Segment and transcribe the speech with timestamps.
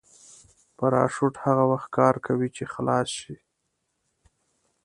[0.77, 3.35] پراشوټ هغه وخت کار کوي چې خلاص شي.